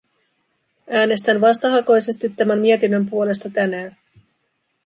[0.89, 3.97] Äänestän vastahakoisesti tämän mietinnön puolesta tänään.